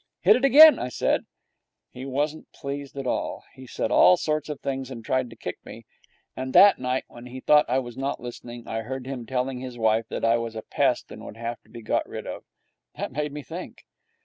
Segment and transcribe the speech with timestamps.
[0.21, 1.27] 'Hit it again,' I said.
[1.91, 3.43] He wasn't pleased at all.
[3.53, 5.85] He said all sorts of things and tried to kick me,
[6.35, 9.77] and that night, when he thought I was not listening, I heard him telling his
[9.77, 12.43] wife that I was a pest and would have to be got rid of.
[12.95, 13.85] That made me think.